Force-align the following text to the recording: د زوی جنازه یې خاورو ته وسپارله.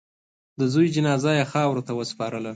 د 0.59 0.61
زوی 0.73 0.87
جنازه 0.95 1.31
یې 1.39 1.45
خاورو 1.51 1.85
ته 1.87 1.91
وسپارله. 1.97 2.49